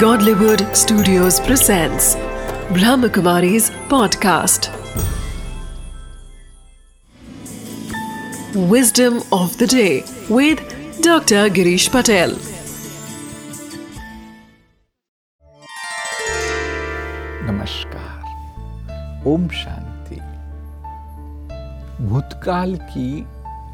Godlywood 0.00 0.62
Studios 0.76 1.40
presents 1.40 2.16
Brahmakumari's 2.76 3.70
podcast. 3.92 4.68
Wisdom 8.72 9.22
of 9.32 9.56
the 9.56 9.66
day 9.66 10.04
with 10.28 10.60
Dr. 11.00 11.48
Girish 11.48 11.88
Patel. 11.90 12.36
नमस्कार 17.48 19.24
ओम 19.32 19.48
शांति 19.62 20.20
भूतकाल 22.04 22.76
की 22.92 23.10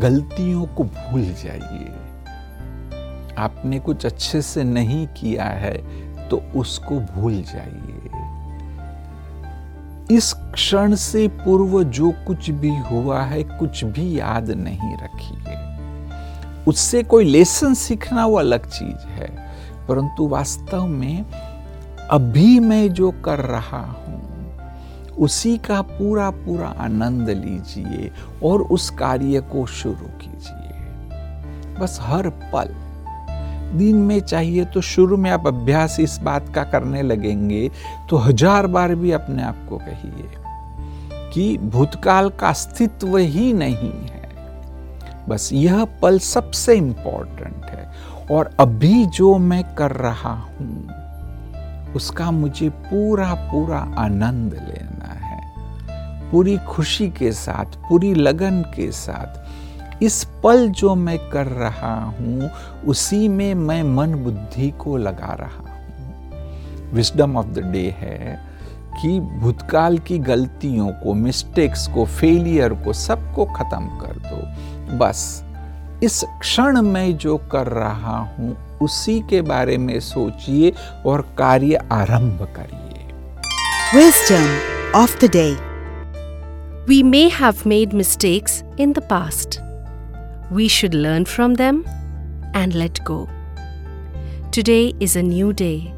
गलतियों 0.00 0.66
को 0.76 0.84
भूल 0.98 1.32
जाइए 1.44 1.94
आपने 3.38 3.78
कुछ 3.78 4.06
अच्छे 4.06 4.40
से 4.42 4.64
नहीं 4.64 5.06
किया 5.16 5.44
है 5.44 5.74
तो 6.30 6.42
उसको 6.56 6.98
भूल 7.14 7.42
जाइए। 7.42 8.24
इस 10.16 10.32
क्षण 10.54 10.94
से 10.94 11.26
पूर्व 11.28 11.82
जो 11.82 12.10
कुछ 12.26 12.50
भी 12.50 12.76
हुआ 12.80 13.22
है, 13.22 13.42
कुछ 13.42 13.84
भी 13.84 14.18
याद 14.18 14.50
नहीं 14.50 14.96
रखिए। 14.96 15.64
उससे 16.68 17.02
कोई 17.02 17.24
लेसन 17.24 17.74
सीखना 17.74 18.26
वो 18.26 18.36
अलग 18.36 18.66
चीज़ 18.68 19.06
है, 19.08 19.28
परंतु 19.88 20.28
वास्तव 20.28 20.86
में 20.86 21.24
अभी 22.10 22.58
मैं 22.60 22.88
जो 22.92 23.10
कर 23.24 23.38
रहा 23.38 23.80
हूँ, 23.80 24.22
उसी 25.18 25.56
का 25.58 25.80
पूरा 25.82 26.30
पूरा 26.30 26.68
आनंद 26.78 27.28
लीजिए 27.28 28.10
और 28.44 28.62
उस 28.62 28.90
कार्य 28.90 29.40
को 29.52 29.66
शुरू 29.66 30.08
कीजिए। 30.20 31.74
बस 31.80 31.98
हर 32.02 32.28
पल 32.52 32.74
दिन 33.74 33.96
में 33.96 34.20
चाहिए 34.20 34.64
तो 34.64 34.80
शुरू 34.80 35.16
में 35.16 35.30
आप 35.30 35.46
अभ्यास 35.46 36.00
इस 36.00 36.18
बात 36.18 36.54
का 36.54 36.64
करने 36.64 37.02
लगेंगे 37.02 37.70
तो 38.10 38.16
हज़ार 38.16 38.66
बार 38.66 38.94
भी 38.94 39.10
अपने 39.12 39.42
आप 39.42 39.66
को 39.68 39.78
कहिए 39.78 40.28
कि 41.32 41.56
भूतकाल 41.58 42.28
का 42.30 42.48
अस्तित्व 42.48 43.16
ही 43.16 43.52
नहीं 43.52 43.92
है। 43.92 44.24
बस 45.28 45.50
यह 45.52 45.84
पल 46.02 46.18
सबसे 46.18 46.74
इंपॉर्टेंट 46.74 47.64
है। 47.64 47.84
और 48.30 48.50
अभी 48.60 49.06
जो 49.06 49.36
मैं 49.38 49.62
कर 49.74 49.90
रहा 49.90 50.32
हूँ, 50.32 51.92
उसका 51.94 52.30
मुझे 52.30 52.68
पूरा 52.68 53.34
पूरा 53.50 53.78
आनंद 53.98 54.54
लेना 54.54 55.12
है। 55.14 56.30
पूरी 56.30 56.56
खुशी 56.58 57.08
के 57.08 57.32
साथ, 57.32 57.76
पूरी 57.88 58.14
लगन 58.14 58.62
के 58.76 58.90
साथ 58.92 59.45
इस 60.02 60.24
पल 60.42 60.68
जो 60.68 60.94
मैं 60.94 61.18
कर 61.30 61.46
रहा 61.46 61.94
हूँ, 62.04 62.50
उसी 62.86 63.28
में 63.28 63.54
मैं 63.54 63.82
मन 63.96 64.14
बुद्धि 64.14 64.70
को 64.80 64.96
लगा 64.96 65.32
रहा 65.40 65.62
हूँ 65.62 66.92
विस्डम 66.94 67.36
ऑफ़ 67.36 67.46
द 67.46 67.64
डे 67.72 67.88
है 67.98 68.40
कि 69.00 69.18
भूतकाल 69.40 69.98
की 69.98 70.18
गलतियों 70.18 70.88
को 71.02 71.14
मिस्टेक्स 71.14 71.86
को 71.94 72.04
फेलियर 72.04 72.74
को 72.84 72.92
सबको 72.92 73.44
खत्म 73.56 73.98
कर 74.00 74.20
दो 74.28 74.96
बस, 74.98 75.42
इस 76.02 76.22
क्षण 76.40 76.80
में 76.82 77.16
जो 77.16 77.36
कर 77.52 77.66
रहा 77.66 78.18
हूँ, 78.18 78.56
उसी 78.82 79.20
के 79.30 79.42
बारे 79.42 79.76
में 79.78 79.98
सोचिए 80.00 80.72
और 81.06 81.20
कार्य 81.38 81.86
आरंभ 81.92 82.48
करिए 82.56 82.84
Wisdom 83.94 84.46
of 84.94 85.12
the 85.20 85.28
day. 85.28 85.56
We 86.88 87.02
may 87.02 87.28
have 87.28 87.64
made 87.64 87.92
mistakes 87.92 88.64
in 88.78 88.92
the 88.92 89.00
past. 89.02 89.60
We 90.50 90.68
should 90.68 90.94
learn 90.94 91.24
from 91.24 91.54
them 91.54 91.84
and 92.54 92.74
let 92.74 93.04
go. 93.04 93.28
Today 94.52 94.94
is 95.00 95.16
a 95.16 95.22
new 95.22 95.52
day, 95.52 95.92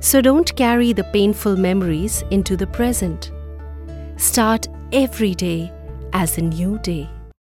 so 0.00 0.20
don't 0.20 0.54
carry 0.56 0.92
the 0.92 1.04
painful 1.04 1.56
memories 1.56 2.22
into 2.30 2.56
the 2.56 2.66
present. 2.66 3.32
Start 4.16 4.68
every 4.92 5.34
day 5.34 5.72
as 6.12 6.38
a 6.38 6.42
new 6.42 6.78
day. 6.78 7.08